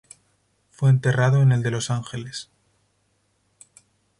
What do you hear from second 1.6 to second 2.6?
de Los Ángeles.